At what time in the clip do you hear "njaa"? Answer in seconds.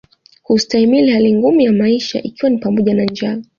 3.05-3.41